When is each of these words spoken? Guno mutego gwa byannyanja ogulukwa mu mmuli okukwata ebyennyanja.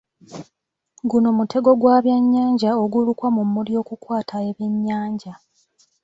Guno 1.09 1.27
mutego 1.37 1.69
gwa 1.81 1.97
byannyanja 2.03 2.69
ogulukwa 2.83 3.27
mu 3.35 3.41
mmuli 3.47 3.73
okukwata 3.81 4.35
ebyennyanja. 4.49 5.33